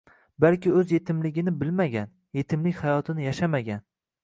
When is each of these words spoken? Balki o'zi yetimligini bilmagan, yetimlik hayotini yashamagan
Balki 0.45 0.71
o'zi 0.79 0.95
yetimligini 0.99 1.53
bilmagan, 1.59 2.11
yetimlik 2.41 2.83
hayotini 2.87 3.31
yashamagan 3.31 3.89